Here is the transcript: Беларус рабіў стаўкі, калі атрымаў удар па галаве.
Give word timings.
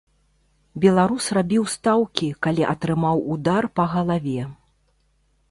Беларус 0.85 1.27
рабіў 1.37 1.67
стаўкі, 1.73 2.31
калі 2.47 2.67
атрымаў 2.73 3.23
удар 3.35 3.63
па 3.79 3.83
галаве. 3.95 4.41